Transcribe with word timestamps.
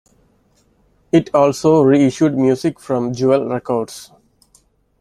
It 1.11 1.29
also 1.31 1.83
reissued 1.83 2.35
music 2.35 2.79
from 2.79 3.13
Jewel 3.13 3.47
Records. 3.47 4.11